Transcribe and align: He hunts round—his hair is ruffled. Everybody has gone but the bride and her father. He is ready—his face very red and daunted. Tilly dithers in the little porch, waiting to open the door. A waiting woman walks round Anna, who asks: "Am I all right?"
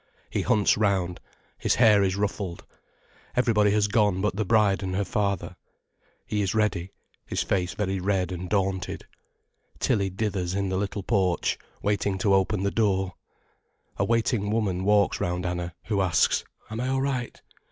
He 0.31 0.41
hunts 0.41 0.77
round—his 0.79 1.75
hair 1.75 2.01
is 2.01 2.15
ruffled. 2.15 2.65
Everybody 3.35 3.69
has 3.69 3.87
gone 3.87 4.19
but 4.19 4.35
the 4.35 4.43
bride 4.43 4.81
and 4.81 4.95
her 4.95 5.05
father. 5.05 5.55
He 6.25 6.41
is 6.41 6.55
ready—his 6.55 7.43
face 7.43 7.75
very 7.75 7.99
red 7.99 8.31
and 8.31 8.49
daunted. 8.49 9.05
Tilly 9.77 10.09
dithers 10.09 10.55
in 10.55 10.69
the 10.69 10.77
little 10.77 11.03
porch, 11.03 11.59
waiting 11.83 12.17
to 12.17 12.33
open 12.33 12.63
the 12.63 12.71
door. 12.71 13.13
A 13.97 14.03
waiting 14.03 14.49
woman 14.49 14.85
walks 14.85 15.21
round 15.21 15.45
Anna, 15.45 15.75
who 15.85 16.01
asks: 16.01 16.43
"Am 16.71 16.79
I 16.79 16.87
all 16.87 17.01
right?" 17.03 17.39